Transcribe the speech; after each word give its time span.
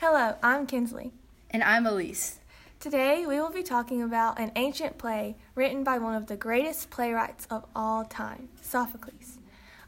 Hello, 0.00 0.36
I'm 0.44 0.64
Kinsley. 0.68 1.10
And 1.50 1.60
I'm 1.64 1.84
Elise. 1.84 2.38
Today 2.78 3.26
we 3.26 3.40
will 3.40 3.50
be 3.50 3.64
talking 3.64 4.00
about 4.00 4.38
an 4.38 4.52
ancient 4.54 4.96
play 4.96 5.34
written 5.56 5.82
by 5.82 5.98
one 5.98 6.14
of 6.14 6.28
the 6.28 6.36
greatest 6.36 6.88
playwrights 6.88 7.48
of 7.50 7.64
all 7.74 8.04
time, 8.04 8.48
Sophocles. 8.62 9.38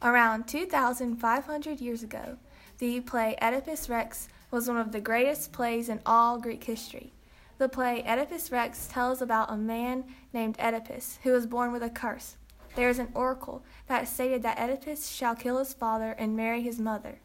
Around 0.02 0.48
2,500 0.48 1.80
years 1.80 2.02
ago, 2.02 2.38
the 2.78 2.98
play 3.02 3.36
Oedipus 3.40 3.88
Rex 3.88 4.26
was 4.50 4.66
one 4.66 4.78
of 4.78 4.90
the 4.90 5.00
greatest 5.00 5.52
plays 5.52 5.88
in 5.88 6.00
all 6.04 6.40
Greek 6.40 6.64
history. 6.64 7.12
The 7.58 7.68
play 7.68 8.02
Oedipus 8.04 8.50
Rex 8.50 8.88
tells 8.88 9.22
about 9.22 9.52
a 9.52 9.56
man 9.56 10.02
named 10.32 10.56
Oedipus 10.58 11.20
who 11.22 11.30
was 11.30 11.46
born 11.46 11.70
with 11.70 11.84
a 11.84 11.88
curse. 11.88 12.36
There 12.74 12.88
is 12.88 12.98
an 12.98 13.12
oracle 13.14 13.62
that 13.86 14.08
stated 14.08 14.42
that 14.42 14.58
Oedipus 14.58 15.08
shall 15.08 15.36
kill 15.36 15.58
his 15.58 15.72
father 15.72 16.16
and 16.18 16.36
marry 16.36 16.62
his 16.62 16.80
mother. 16.80 17.20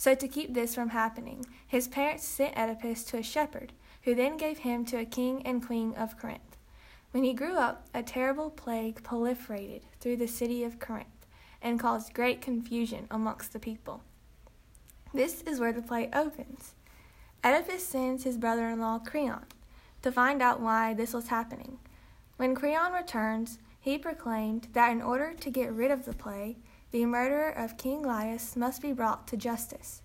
So, 0.00 0.14
to 0.14 0.28
keep 0.28 0.54
this 0.54 0.74
from 0.74 0.88
happening, 0.88 1.44
his 1.66 1.86
parents 1.86 2.24
sent 2.24 2.56
Oedipus 2.56 3.04
to 3.04 3.18
a 3.18 3.22
shepherd, 3.22 3.74
who 4.04 4.14
then 4.14 4.38
gave 4.38 4.60
him 4.60 4.82
to 4.86 4.96
a 4.96 5.04
king 5.04 5.42
and 5.44 5.62
queen 5.62 5.92
of 5.92 6.18
Corinth. 6.18 6.56
When 7.10 7.22
he 7.22 7.34
grew 7.34 7.58
up, 7.58 7.86
a 7.92 8.02
terrible 8.02 8.48
plague 8.48 9.02
proliferated 9.02 9.82
through 10.00 10.16
the 10.16 10.26
city 10.26 10.64
of 10.64 10.78
Corinth 10.78 11.26
and 11.60 11.78
caused 11.78 12.14
great 12.14 12.40
confusion 12.40 13.08
amongst 13.10 13.52
the 13.52 13.58
people. 13.58 14.00
This 15.12 15.42
is 15.42 15.60
where 15.60 15.74
the 15.74 15.82
play 15.82 16.08
opens. 16.14 16.72
Oedipus 17.44 17.86
sends 17.86 18.24
his 18.24 18.38
brother 18.38 18.70
in 18.70 18.80
law 18.80 19.00
Creon 19.00 19.44
to 20.00 20.10
find 20.10 20.40
out 20.40 20.62
why 20.62 20.94
this 20.94 21.12
was 21.12 21.28
happening. 21.28 21.78
When 22.38 22.54
Creon 22.54 22.94
returns, 22.94 23.58
he 23.78 23.98
proclaimed 23.98 24.68
that 24.72 24.92
in 24.92 25.02
order 25.02 25.34
to 25.34 25.50
get 25.50 25.70
rid 25.70 25.90
of 25.90 26.06
the 26.06 26.14
plague, 26.14 26.56
the 26.90 27.04
murderer 27.06 27.50
of 27.50 27.76
King 27.76 28.02
Laius 28.02 28.56
must 28.56 28.82
be 28.82 28.92
brought 28.92 29.26
to 29.28 29.36
justice. 29.36 30.02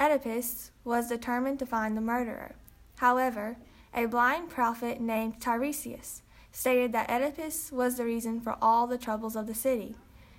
Oedipus 0.00 0.70
was 0.84 1.08
determined 1.08 1.58
to 1.58 1.66
find 1.66 1.96
the 1.96 2.00
murderer. 2.00 2.54
However, 2.96 3.56
a 3.94 4.06
blind 4.06 4.48
prophet 4.48 5.00
named 5.00 5.40
Tiresias 5.40 6.22
stated 6.52 6.92
that 6.92 7.10
Oedipus 7.10 7.72
was 7.72 7.96
the 7.96 8.04
reason 8.04 8.40
for 8.40 8.56
all 8.62 8.86
the 8.86 8.98
troubles 8.98 9.36
of 9.36 9.46
the 9.46 9.54
city. 9.54 9.96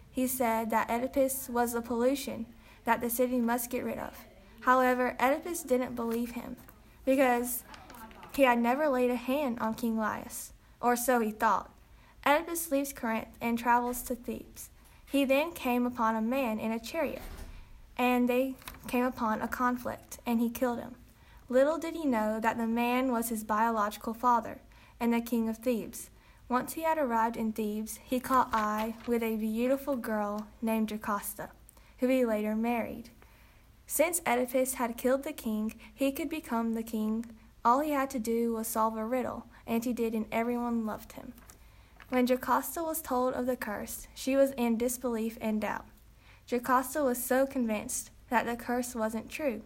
He 0.10 0.28
said 0.28 0.70
that 0.70 0.90
Oedipus 0.90 1.50
was 1.50 1.74
the 1.74 1.82
pollution 1.82 2.46
that 2.86 3.02
the 3.02 3.10
city 3.10 3.40
must 3.40 3.70
get 3.70 3.84
rid 3.84 3.98
of. 3.98 4.26
However, 4.62 5.16
Oedipus 5.20 5.64
didn't 5.64 5.96
believe 5.96 6.32
him 6.32 6.56
because 7.06 7.64
he 8.36 8.44
had 8.44 8.60
never 8.60 8.88
laid 8.88 9.10
a 9.10 9.16
hand 9.16 9.60
on 9.60 9.74
King 9.74 9.98
Laius, 9.98 10.54
or 10.80 10.96
so 10.96 11.20
he 11.20 11.32
thought. 11.32 11.70
Oedipus 12.26 12.72
leaves 12.72 12.94
Corinth 12.94 13.28
and 13.42 13.60
travels 13.60 14.02
to 14.04 14.16
Thebes. 14.16 14.70
He 15.14 15.26
then 15.26 15.52
came 15.52 15.86
upon 15.86 16.16
a 16.16 16.24
man 16.24 16.60
in 16.60 16.72
a 16.72 16.80
chariot, 16.80 17.22
and 17.96 18.28
they 18.28 18.56
came 18.88 19.06
upon 19.06 19.44
a 19.44 19.48
conflict, 19.48 20.18
and 20.26 20.40
he 20.40 20.50
killed 20.50 20.80
him. 20.80 20.96
Little 21.50 21.78
did 21.78 21.94
he 21.94 22.04
know 22.04 22.40
that 22.40 22.58
the 22.58 22.66
man 22.66 23.12
was 23.12 23.30
his 23.30 23.44
biological 23.44 24.16
father 24.16 24.58
and 25.00 25.14
the 25.14 25.22
king 25.22 25.48
of 25.48 25.60
Thebes. 25.60 26.10
Once 26.50 26.74
he 26.74 26.82
had 26.82 26.98
arrived 26.98 27.38
in 27.38 27.54
Thebes, 27.54 28.00
he 28.04 28.20
caught 28.20 28.50
eye 28.52 28.96
with 29.06 29.22
a 29.22 29.36
beautiful 29.36 29.96
girl 29.96 30.48
named 30.64 30.90
Jocasta, 30.90 31.50
who 32.00 32.08
he 32.08 32.26
later 32.26 32.56
married. 32.56 33.12
Since 33.86 34.20
Oedipus 34.26 34.74
had 34.74 34.98
killed 34.98 35.26
the 35.26 35.32
king, 35.32 35.76
he 35.94 36.12
could 36.12 36.28
become 36.28 36.74
the 36.74 36.82
king 36.82 37.26
all 37.64 37.82
he 37.82 37.92
had 37.92 38.10
to 38.10 38.20
do 38.20 38.54
was 38.54 38.68
solve 38.68 38.98
a 38.98 39.06
riddle, 39.06 39.46
and 39.68 39.86
he 39.86 39.94
did, 39.94 40.16
and 40.16 40.26
everyone 40.32 40.88
loved 40.88 41.14
him. 41.14 41.34
When 42.14 42.28
Jocasta 42.28 42.84
was 42.84 43.02
told 43.02 43.34
of 43.34 43.48
the 43.48 43.56
curse, 43.56 44.08
she 44.14 44.36
was 44.36 44.52
in 44.52 44.78
disbelief 44.78 45.36
and 45.42 45.60
doubt. 45.60 45.88
Jocasta 46.46 47.04
was 47.04 47.18
so 47.18 47.48
convinced 47.48 48.12
that 48.30 48.46
the 48.46 48.56
curse 48.56 48.94
wasn't 48.94 49.32
true. 49.32 49.64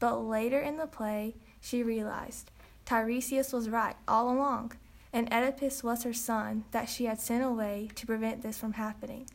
But 0.00 0.16
later 0.16 0.58
in 0.58 0.76
the 0.76 0.88
play, 0.88 1.36
she 1.60 1.84
realized 1.84 2.50
Tiresias 2.84 3.52
was 3.52 3.68
right 3.68 3.94
all 4.08 4.28
along, 4.28 4.72
and 5.12 5.32
Oedipus 5.32 5.84
was 5.84 6.02
her 6.02 6.12
son 6.12 6.64
that 6.72 6.88
she 6.88 7.04
had 7.04 7.20
sent 7.20 7.44
away 7.44 7.90
to 7.94 8.06
prevent 8.06 8.42
this 8.42 8.58
from 8.58 8.72
happening. 8.72 9.28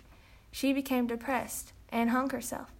She 0.51 0.73
became 0.73 1.07
depressed 1.07 1.71
and 1.87 2.09
hung 2.09 2.29
herself. 2.29 2.73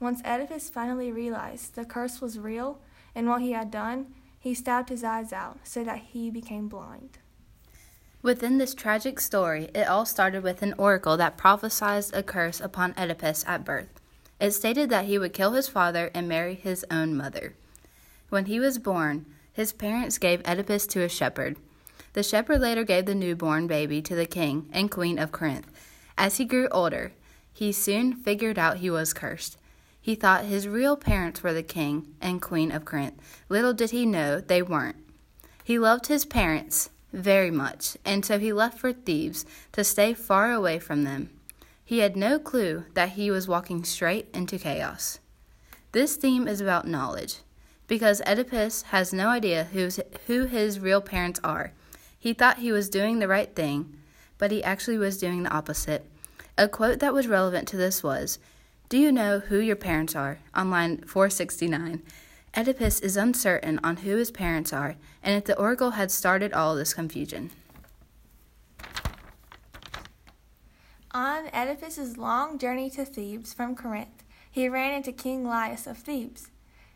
Once 0.00 0.20
Oedipus 0.24 0.68
finally 0.68 1.12
realized 1.12 1.76
the 1.76 1.84
curse 1.84 2.20
was 2.20 2.40
real 2.40 2.80
and 3.14 3.28
what 3.28 3.40
he 3.40 3.52
had 3.52 3.70
done, 3.70 4.08
he 4.40 4.52
stabbed 4.52 4.88
his 4.88 5.04
eyes 5.04 5.32
out 5.32 5.60
so 5.62 5.84
that 5.84 5.98
he 5.98 6.28
became 6.28 6.66
blind. 6.66 7.18
Within 8.26 8.58
this 8.58 8.74
tragic 8.74 9.20
story, 9.20 9.70
it 9.72 9.86
all 9.86 10.04
started 10.04 10.42
with 10.42 10.60
an 10.60 10.74
oracle 10.78 11.16
that 11.16 11.36
prophesied 11.36 12.06
a 12.12 12.24
curse 12.24 12.60
upon 12.60 12.92
Oedipus 12.98 13.44
at 13.46 13.64
birth. 13.64 14.00
It 14.40 14.50
stated 14.50 14.90
that 14.90 15.04
he 15.04 15.16
would 15.16 15.32
kill 15.32 15.52
his 15.52 15.68
father 15.68 16.10
and 16.12 16.26
marry 16.26 16.56
his 16.56 16.84
own 16.90 17.16
mother. 17.16 17.54
When 18.28 18.46
he 18.46 18.58
was 18.58 18.80
born, 18.80 19.26
his 19.52 19.72
parents 19.72 20.18
gave 20.18 20.40
Oedipus 20.44 20.88
to 20.88 21.04
a 21.04 21.08
shepherd. 21.08 21.56
The 22.14 22.24
shepherd 22.24 22.60
later 22.60 22.82
gave 22.82 23.06
the 23.06 23.14
newborn 23.14 23.68
baby 23.68 24.02
to 24.02 24.16
the 24.16 24.26
king 24.26 24.68
and 24.72 24.90
queen 24.90 25.20
of 25.20 25.30
Corinth. 25.30 25.70
As 26.18 26.38
he 26.38 26.44
grew 26.44 26.66
older, 26.72 27.12
he 27.52 27.70
soon 27.70 28.12
figured 28.12 28.58
out 28.58 28.78
he 28.78 28.90
was 28.90 29.14
cursed. 29.14 29.56
He 30.00 30.16
thought 30.16 30.46
his 30.46 30.66
real 30.66 30.96
parents 30.96 31.44
were 31.44 31.52
the 31.52 31.62
king 31.62 32.16
and 32.20 32.42
queen 32.42 32.72
of 32.72 32.84
Corinth. 32.84 33.22
Little 33.48 33.72
did 33.72 33.90
he 33.90 34.04
know 34.04 34.40
they 34.40 34.62
weren't. 34.62 34.96
He 35.62 35.78
loved 35.78 36.08
his 36.08 36.24
parents 36.24 36.90
very 37.16 37.50
much, 37.50 37.96
and 38.04 38.24
so 38.24 38.38
he 38.38 38.52
left 38.52 38.78
for 38.78 38.92
Thebes 38.92 39.46
to 39.72 39.82
stay 39.82 40.12
far 40.14 40.52
away 40.52 40.78
from 40.78 41.04
them. 41.04 41.30
He 41.84 41.98
had 41.98 42.16
no 42.16 42.38
clue 42.38 42.84
that 42.94 43.10
he 43.10 43.30
was 43.30 43.48
walking 43.48 43.84
straight 43.84 44.28
into 44.34 44.58
chaos. 44.58 45.18
This 45.92 46.16
theme 46.16 46.46
is 46.46 46.60
about 46.60 46.86
knowledge, 46.86 47.38
because 47.86 48.20
Oedipus 48.26 48.82
has 48.82 49.12
no 49.12 49.28
idea 49.28 49.64
who 49.64 50.44
his 50.44 50.78
real 50.78 51.00
parents 51.00 51.40
are. 51.42 51.72
He 52.18 52.32
thought 52.32 52.58
he 52.58 52.72
was 52.72 52.90
doing 52.90 53.18
the 53.18 53.28
right 53.28 53.54
thing, 53.54 53.96
but 54.36 54.50
he 54.50 54.62
actually 54.62 54.98
was 54.98 55.16
doing 55.16 55.42
the 55.42 55.54
opposite. 55.54 56.04
A 56.58 56.68
quote 56.68 56.98
that 56.98 57.14
was 57.14 57.28
relevant 57.28 57.66
to 57.68 57.76
this 57.76 58.02
was 58.02 58.38
do 58.88 58.98
you 58.98 59.10
know 59.10 59.40
who 59.40 59.58
your 59.58 59.76
parents 59.76 60.14
are? 60.14 60.38
On 60.54 60.70
line 60.70 60.98
469. 60.98 62.02
Oedipus 62.58 63.00
is 63.00 63.18
uncertain 63.18 63.78
on 63.84 63.98
who 63.98 64.16
his 64.16 64.30
parents 64.30 64.72
are 64.72 64.96
and 65.22 65.36
if 65.36 65.44
the 65.44 65.58
oracle 65.58 65.90
had 65.90 66.10
started 66.10 66.54
all 66.54 66.74
this 66.74 66.94
confusion. 66.94 67.50
On 71.10 71.48
Oedipus's 71.52 72.16
long 72.16 72.58
journey 72.58 72.88
to 72.90 73.04
Thebes 73.04 73.52
from 73.52 73.76
Corinth, 73.76 74.24
he 74.50 74.70
ran 74.70 74.94
into 74.94 75.12
King 75.12 75.44
Laius 75.44 75.86
of 75.86 75.98
Thebes. 75.98 76.50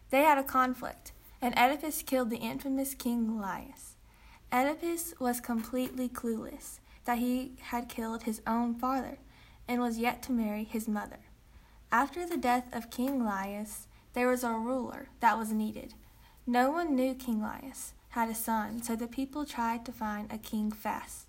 They 0.08 0.22
had 0.22 0.38
a 0.38 0.42
conflict, 0.42 1.12
and 1.42 1.54
Oedipus 1.58 2.02
killed 2.02 2.30
the 2.30 2.38
infamous 2.38 2.94
King 2.94 3.38
Laius. 3.38 3.96
Oedipus 4.50 5.12
was 5.20 5.40
completely 5.40 6.08
clueless 6.08 6.80
that 7.04 7.18
he 7.18 7.52
had 7.60 7.88
killed 7.88 8.22
his 8.22 8.40
own 8.46 8.74
father 8.74 9.18
and 9.68 9.80
was 9.80 9.98
yet 9.98 10.22
to 10.22 10.32
marry 10.32 10.64
his 10.64 10.88
mother. 10.88 11.20
After 11.92 12.26
the 12.26 12.36
death 12.38 12.64
of 12.72 12.90
King 12.90 13.24
Laius, 13.24 13.86
there 14.12 14.28
was 14.28 14.42
a 14.42 14.52
ruler 14.52 15.08
that 15.20 15.38
was 15.38 15.52
needed. 15.52 15.94
No 16.46 16.70
one 16.70 16.96
knew 16.96 17.14
King 17.14 17.40
Laius 17.40 17.92
had 18.10 18.28
a 18.28 18.34
son, 18.34 18.82
so 18.82 18.96
the 18.96 19.06
people 19.06 19.44
tried 19.44 19.84
to 19.86 19.92
find 19.92 20.32
a 20.32 20.38
king 20.38 20.72
fast. 20.72 21.26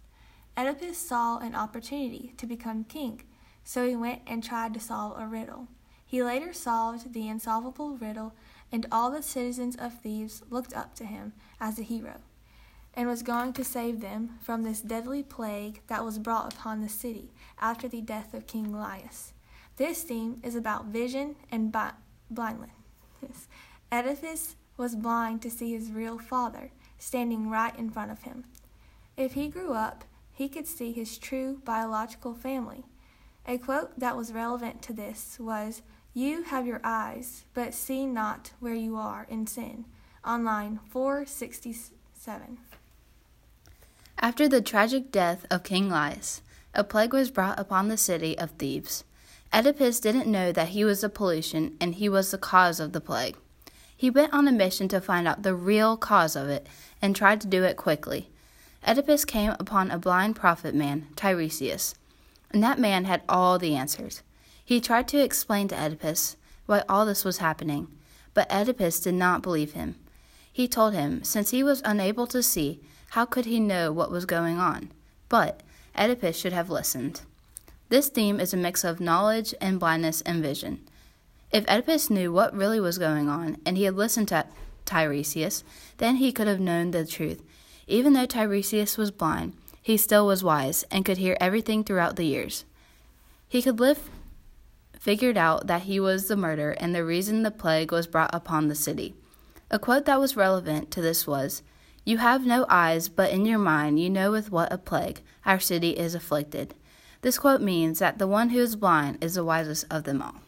Oedipus 0.58 0.98
saw 0.98 1.38
an 1.38 1.56
opportunity 1.56 2.34
to 2.38 2.46
become 2.48 2.84
king, 2.84 3.22
so 3.64 3.88
he 3.88 3.96
went 3.96 4.22
and 4.26 4.44
tried 4.44 4.74
to 4.74 4.80
solve 4.80 5.20
a 5.20 5.28
riddle. 5.28 5.68
He 6.06 6.24
later 6.24 6.54
solved 6.54 7.14
the 7.14 7.28
insolvable 7.28 7.96
riddle, 7.98 8.34
and 8.72 8.86
all 8.92 9.12
the 9.12 9.22
citizens 9.22 9.76
of 9.76 10.02
Thebes 10.02 10.42
looked 10.50 10.74
up 10.74 10.96
to 10.96 11.06
him 11.06 11.34
as 11.60 11.80
a 11.80 11.84
hero, 11.84 12.22
and 12.96 13.08
was 13.08 13.24
going 13.24 13.54
to 13.54 13.64
save 13.64 14.02
them 14.02 14.38
from 14.42 14.64
this 14.64 14.82
deadly 14.82 15.24
plague 15.24 15.82
that 15.88 16.04
was 16.04 16.20
brought 16.20 16.54
upon 16.54 16.82
the 16.82 16.90
city 16.90 17.32
after 17.60 17.88
the 17.88 18.02
death 18.02 18.34
of 18.34 18.48
King 18.48 18.74
Laius. 18.74 19.34
This 19.78 20.04
theme 20.04 20.42
is 20.44 20.56
about 20.56 20.86
vision 20.86 21.36
and 21.50 21.72
bi- 22.34 22.56
blindness. 23.22 23.48
Oedipus 23.92 24.56
was 24.78 24.96
blind 24.96 25.42
to 25.42 25.50
see 25.50 25.72
his 25.72 25.92
real 25.92 26.18
father 26.18 26.72
standing 26.98 27.50
right 27.50 27.78
in 27.78 27.90
front 27.90 28.12
of 28.12 28.24
him. 28.24 28.46
If 29.18 29.34
he 29.34 29.48
grew 29.48 29.74
up, 29.74 30.06
he 30.32 30.48
could 30.48 30.68
see 30.68 30.92
his 30.92 31.18
true 31.18 31.62
biological 31.66 32.34
family. 32.34 32.86
A 33.46 33.58
quote 33.58 34.00
that 34.00 34.16
was 34.16 34.34
relevant 34.34 34.82
to 34.84 34.94
this 34.94 35.38
was, 35.40 35.82
You 36.14 36.44
have 36.44 36.66
your 36.66 36.82
eyes, 36.84 37.46
but 37.54 37.74
see 37.74 38.06
not 38.06 38.52
where 38.60 38.76
you 38.76 38.96
are 38.96 39.26
in 39.30 39.48
sin, 39.48 39.86
on 40.24 40.44
line 40.44 40.80
467. 40.90 42.58
After 44.20 44.48
the 44.48 44.62
tragic 44.62 45.12
death 45.12 45.46
of 45.50 45.64
King 45.64 45.90
Laius, 45.90 46.42
a 46.74 46.84
plague 46.84 47.14
was 47.14 47.32
brought 47.32 47.60
upon 47.60 47.88
the 47.88 47.98
city 47.98 48.38
of 48.38 48.52
Thebes. 48.52 49.04
Oedipus 49.54 50.00
didn't 50.00 50.32
know 50.32 50.52
that 50.52 50.70
he 50.70 50.86
was 50.86 51.02
the 51.02 51.10
pollution 51.10 51.76
and 51.82 51.96
he 51.96 52.08
was 52.08 52.32
the 52.32 52.38
cause 52.38 52.80
of 52.80 52.94
the 52.94 53.02
plague. 53.02 53.36
He 53.96 54.10
went 54.10 54.34
on 54.34 54.48
a 54.48 54.52
mission 54.52 54.88
to 54.88 55.02
find 55.02 55.28
out 55.28 55.44
the 55.44 55.54
real 55.54 55.98
cause 55.98 56.36
of 56.36 56.48
it 56.48 56.68
and 57.02 57.16
tried 57.16 57.42
to 57.42 57.48
do 57.48 57.64
it 57.64 57.76
quickly. 57.76 58.30
Oedipus 58.88 59.26
came 59.26 59.54
upon 59.60 59.92
a 59.92 60.00
blind 60.00 60.36
prophet 60.36 60.74
man, 60.74 61.08
Tiresias, 61.16 61.94
and 62.52 62.64
that 62.64 62.80
man 62.80 63.06
had 63.06 63.22
all 63.28 63.60
the 63.60 63.76
answers. 63.76 64.24
He 64.64 64.80
tried 64.80 65.08
to 65.10 65.22
explain 65.22 65.68
to 65.68 65.76
Oedipus 65.76 66.38
why 66.66 66.84
all 66.88 67.06
this 67.06 67.26
was 67.26 67.38
happening, 67.38 67.90
But 68.34 68.52
Oedipus 68.52 69.00
did 69.00 69.16
not 69.16 69.42
believe 69.42 69.74
him. 69.74 69.96
He 70.52 70.68
told 70.68 70.94
him, 70.94 71.24
since 71.24 71.52
he 71.52 71.64
was 71.64 71.82
unable 71.84 72.28
to 72.28 72.42
see, 72.42 72.80
how 73.12 73.26
could 73.26 73.46
he 73.46 73.60
know 73.60 73.92
what 73.92 74.12
was 74.12 74.26
going 74.26 74.58
on? 74.58 74.92
But 75.30 75.62
Oedipus 75.98 76.38
should 76.38 76.54
have 76.54 76.70
listened. 76.70 77.22
This 77.92 78.08
theme 78.08 78.40
is 78.40 78.54
a 78.54 78.58
mix 78.58 78.86
of 78.86 79.02
knowledge 79.02 79.54
and 79.60 79.78
blindness 79.78 80.22
and 80.22 80.42
vision. 80.42 80.80
If 81.52 81.70
Oedipus 81.70 82.10
knew 82.10 82.32
what 82.32 82.56
really 82.56 82.80
was 82.80 82.98
going 82.98 83.28
on 83.28 83.58
and 83.66 83.76
he 83.76 83.84
had 83.84 83.98
listened 83.98 84.30
to 84.30 84.46
Tiresias, 84.86 85.66
then 85.98 86.16
he 86.16 86.32
could 86.32 86.48
have 86.48 86.62
known 86.62 86.92
the 86.92 87.06
truth. 87.06 87.44
Even 87.88 88.14
though 88.14 88.26
Tiresias 88.26 88.98
was 88.98 89.12
blind, 89.12 89.58
he 89.82 89.98
still 89.98 90.26
was 90.26 90.42
wise 90.42 90.86
and 90.90 91.04
could 91.04 91.18
hear 91.18 91.36
everything 91.42 91.84
throughout 91.84 92.16
the 92.16 92.24
years. 92.24 92.64
He 93.50 93.62
could 93.62 93.82
live 93.82 94.10
figured 94.98 95.36
out 95.36 95.68
that 95.68 95.82
he 95.82 96.00
was 96.00 96.30
the 96.30 96.38
murderer 96.38 96.72
and 96.72 96.96
the 96.96 97.04
reason 97.04 97.44
the 97.44 97.52
plague 97.52 97.92
was 97.92 98.08
brought 98.08 98.34
upon 98.34 98.70
the 98.70 98.74
city. 98.74 99.16
A 99.70 99.78
quote 99.78 100.06
that 100.06 100.22
was 100.22 100.38
relevant 100.38 100.92
to 100.92 101.02
this 101.02 101.28
was 101.28 101.62
You 102.06 102.20
have 102.20 102.46
no 102.46 102.66
eyes, 102.70 103.10
but 103.10 103.32
in 103.32 103.46
your 103.46 103.60
mind 103.60 104.00
you 104.00 104.10
know 104.10 104.32
with 104.32 104.50
what 104.50 104.72
a 104.72 104.78
plague 104.78 105.20
our 105.46 105.60
city 105.60 105.90
is 105.90 106.16
afflicted. 106.16 106.74
This 107.22 107.38
quote 107.38 107.62
means 107.62 108.00
that 108.00 108.18
the 108.18 108.28
one 108.28 108.50
who 108.50 108.60
is 108.60 108.76
blind 108.76 109.24
is 109.24 109.36
the 109.36 109.44
wisest 109.44 109.86
of 109.92 110.04
them 110.04 110.22
all. 110.22 110.42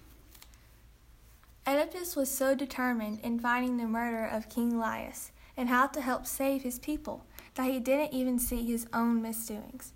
Oedipus 1.66 2.16
was 2.16 2.30
so 2.30 2.56
determined 2.56 3.20
in 3.22 3.40
finding 3.40 3.78
the 3.78 3.86
murder 3.86 4.26
of 4.26 4.50
King 4.50 4.78
Laius 4.78 5.32
and 5.56 5.70
how 5.70 5.88
to 5.88 6.02
help 6.02 6.26
save 6.26 6.64
his 6.64 6.80
people 6.80 7.26
that 7.56 7.70
he 7.70 7.80
didn't 7.80 8.14
even 8.14 8.40
see 8.40 8.66
his 8.66 8.88
own 8.92 9.22
misdoings. 9.22 9.94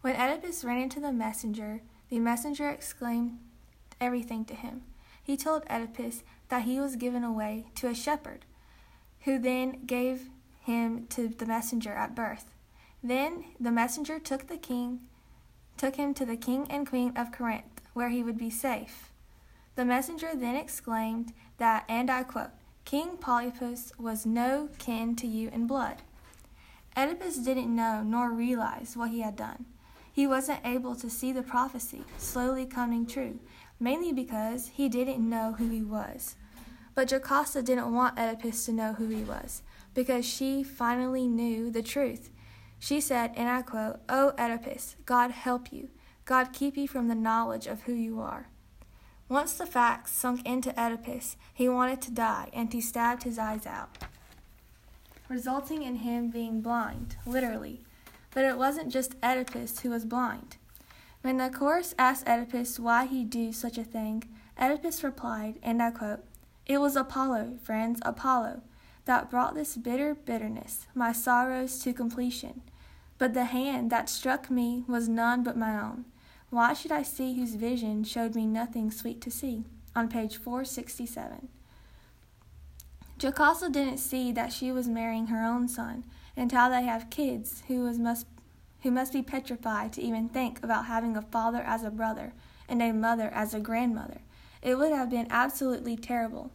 When 0.00 0.16
Oedipus 0.16 0.64
ran 0.64 0.78
into 0.78 1.00
the 1.00 1.12
messenger, 1.12 1.82
the 2.08 2.20
messenger 2.20 2.70
explained 2.70 3.38
everything 4.00 4.44
to 4.46 4.54
him. 4.54 4.82
He 5.22 5.36
told 5.36 5.64
Oedipus 5.68 6.22
that 6.48 6.62
he 6.62 6.80
was 6.80 6.96
given 6.96 7.24
away 7.24 7.66
to 7.74 7.88
a 7.88 7.94
shepherd, 7.94 8.46
who 9.20 9.38
then 9.38 9.84
gave 9.84 10.30
him 10.60 11.06
to 11.08 11.28
the 11.28 11.46
messenger 11.46 11.92
at 11.92 12.14
birth. 12.14 12.54
Then 13.02 13.44
the 13.58 13.70
messenger 13.70 14.18
took 14.18 14.46
the 14.46 14.56
king 14.56 15.00
took 15.80 15.96
him 15.96 16.12
to 16.12 16.26
the 16.26 16.36
king 16.36 16.66
and 16.68 16.86
queen 16.86 17.10
of 17.16 17.32
Corinth, 17.32 17.80
where 17.94 18.10
he 18.10 18.22
would 18.22 18.36
be 18.36 18.50
safe. 18.50 19.10
The 19.76 19.84
messenger 19.86 20.32
then 20.34 20.54
exclaimed 20.54 21.32
that, 21.56 21.86
and 21.88 22.10
I 22.10 22.22
quote, 22.22 22.50
King 22.84 23.16
Polybus 23.16 23.98
was 23.98 24.26
no 24.26 24.68
kin 24.78 25.16
to 25.16 25.26
you 25.26 25.48
in 25.48 25.66
blood. 25.66 26.02
Oedipus 26.98 27.38
didn't 27.38 27.74
know 27.74 28.02
nor 28.04 28.30
realize 28.30 28.94
what 28.94 29.08
he 29.08 29.20
had 29.20 29.36
done. 29.36 29.64
He 30.12 30.26
wasn't 30.26 30.66
able 30.66 30.96
to 30.96 31.08
see 31.08 31.32
the 31.32 31.42
prophecy 31.42 32.04
slowly 32.18 32.66
coming 32.66 33.06
true, 33.06 33.38
mainly 33.78 34.12
because 34.12 34.72
he 34.74 34.90
didn't 34.90 35.26
know 35.26 35.54
who 35.56 35.70
he 35.70 35.80
was. 35.80 36.36
But 36.94 37.08
Jocasta 37.08 37.62
didn't 37.62 37.94
want 37.94 38.18
Oedipus 38.18 38.66
to 38.66 38.72
know 38.72 38.92
who 38.92 39.08
he 39.08 39.22
was, 39.22 39.62
because 39.94 40.26
she 40.26 40.62
finally 40.62 41.26
knew 41.26 41.70
the 41.70 41.82
truth 41.82 42.28
she 42.80 43.00
said, 43.00 43.32
and 43.36 43.48
I 43.48 43.60
quote, 43.60 44.00
O 44.08 44.32
Oedipus, 44.38 44.96
God 45.04 45.30
help 45.30 45.70
you. 45.70 45.90
God 46.24 46.52
keep 46.52 46.76
you 46.76 46.88
from 46.88 47.08
the 47.08 47.14
knowledge 47.14 47.66
of 47.66 47.82
who 47.82 47.92
you 47.92 48.20
are. 48.20 48.48
Once 49.28 49.52
the 49.52 49.66
facts 49.66 50.12
sunk 50.12 50.44
into 50.46 50.72
Oedipus, 50.80 51.36
he 51.52 51.68
wanted 51.68 52.00
to 52.02 52.10
die, 52.10 52.48
and 52.52 52.72
he 52.72 52.80
stabbed 52.80 53.22
his 53.22 53.38
eyes 53.38 53.66
out, 53.66 53.98
resulting 55.28 55.82
in 55.82 55.96
him 55.96 56.30
being 56.30 56.62
blind, 56.62 57.16
literally. 57.26 57.84
But 58.32 58.44
it 58.44 58.56
wasn't 58.56 58.92
just 58.92 59.14
Oedipus 59.22 59.80
who 59.80 59.90
was 59.90 60.04
blind. 60.04 60.56
When 61.20 61.36
the 61.36 61.50
chorus 61.50 61.94
asked 61.98 62.26
Oedipus 62.26 62.80
why 62.80 63.04
he'd 63.04 63.28
do 63.28 63.52
such 63.52 63.76
a 63.76 63.84
thing, 63.84 64.24
Oedipus 64.58 65.04
replied, 65.04 65.58
and 65.62 65.82
I 65.82 65.90
quote, 65.90 66.24
It 66.66 66.78
was 66.78 66.96
Apollo, 66.96 67.58
friends, 67.62 68.00
Apollo, 68.04 68.62
that 69.04 69.30
brought 69.30 69.54
this 69.54 69.76
bitter 69.76 70.14
bitterness, 70.14 70.86
my 70.94 71.12
sorrows 71.12 71.78
to 71.80 71.92
completion. 71.92 72.62
But 73.20 73.34
the 73.34 73.44
hand 73.44 73.90
that 73.90 74.08
struck 74.08 74.50
me 74.50 74.82
was 74.88 75.06
none 75.06 75.42
but 75.42 75.54
my 75.54 75.78
own. 75.78 76.06
Why 76.48 76.72
should 76.72 76.90
I 76.90 77.02
see 77.02 77.34
whose 77.34 77.54
vision 77.54 78.02
showed 78.02 78.34
me 78.34 78.46
nothing 78.46 78.90
sweet 78.90 79.20
to 79.20 79.30
see? 79.30 79.66
On 79.94 80.08
page 80.08 80.38
467. 80.38 81.48
Jocasta 83.18 83.68
didn't 83.68 83.98
see 83.98 84.32
that 84.32 84.54
she 84.54 84.72
was 84.72 84.88
marrying 84.88 85.26
her 85.26 85.44
own 85.44 85.68
son, 85.68 86.04
and 86.34 86.50
how 86.50 86.70
they 86.70 86.84
have 86.84 87.10
kids 87.10 87.62
who 87.68 87.84
was 87.84 87.98
must 87.98 88.26
who 88.82 88.90
must 88.90 89.12
be 89.12 89.20
petrified 89.20 89.92
to 89.92 90.00
even 90.00 90.30
think 90.30 90.64
about 90.64 90.86
having 90.86 91.14
a 91.14 91.20
father 91.20 91.60
as 91.60 91.84
a 91.84 91.90
brother 91.90 92.32
and 92.70 92.80
a 92.80 92.90
mother 92.90 93.28
as 93.34 93.52
a 93.52 93.60
grandmother. 93.60 94.22
It 94.62 94.78
would 94.78 94.92
have 94.92 95.10
been 95.10 95.26
absolutely 95.28 95.98
terrible. 95.98 96.52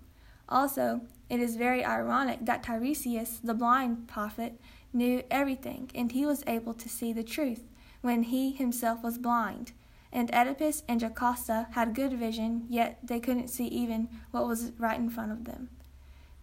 Also, 0.50 1.02
it 1.30 1.40
is 1.40 1.58
very 1.58 1.86
ironic 1.86 2.40
that 2.42 2.64
Tiresias, 2.64 3.40
the 3.44 3.54
blind 3.54 4.08
prophet, 4.08 4.60
knew 4.96 5.24
everything, 5.30 5.92
and 5.94 6.12
he 6.12 6.26
was 6.26 6.44
able 6.48 6.74
to 6.74 6.90
see 6.90 7.14
the 7.14 7.24
truth 7.24 7.64
when 8.02 8.24
he 8.24 8.52
himself 8.52 9.04
was 9.04 9.18
blind. 9.18 9.74
And 10.12 10.34
Oedipus 10.34 10.84
and 10.88 11.02
Jocasta 11.02 11.68
had 11.72 11.94
good 11.94 12.14
vision, 12.14 12.66
yet 12.70 13.00
they 13.04 13.20
couldn't 13.20 13.50
see 13.50 13.68
even 13.68 14.08
what 14.32 14.48
was 14.48 14.72
right 14.80 14.98
in 14.98 15.10
front 15.10 15.32
of 15.32 15.44
them. 15.44 15.70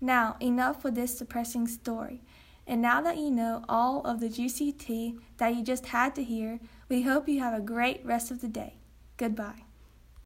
Now, 0.00 0.37
enough 0.40 0.84
with 0.84 0.94
this 0.94 1.16
depressing 1.16 1.66
story. 1.66 2.20
And 2.66 2.82
now 2.82 3.00
that 3.00 3.16
you 3.16 3.31
know 3.31 3.64
all 3.69 4.02
of 4.04 4.20
the 4.20 4.28
juicy 4.28 4.72
tea 4.72 5.19
that 5.38 5.55
you 5.55 5.62
just 5.62 5.87
had 5.87 6.14
to 6.16 6.22
hear, 6.22 6.60
we 6.88 7.02
hope 7.02 7.28
you 7.28 7.40
have 7.40 7.55
a 7.55 7.60
great 7.60 8.05
rest 8.05 8.31
of 8.31 8.40
the 8.40 8.48
day. 8.48 8.75
Goodbye. 9.16 9.64